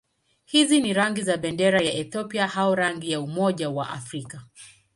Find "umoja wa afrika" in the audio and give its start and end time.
3.21-4.43